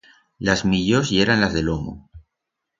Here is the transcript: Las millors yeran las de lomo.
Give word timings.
Las 0.47 0.63
millors 0.71 1.11
yeran 1.17 1.41
las 1.45 1.53
de 1.53 1.61
lomo. 1.61 1.95